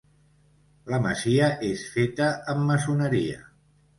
[0.93, 3.47] La masia és feta amb maçoneria.